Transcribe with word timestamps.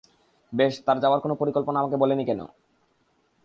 বেশ, 0.53 0.73
তার 0.85 0.97
যাওয়ার 0.99 1.19
কোন 1.19 1.31
পরিকল্পনা 1.33 1.77
আমাকে 1.79 1.97
বলেনি 1.97 2.23
ফোন? 2.29 2.41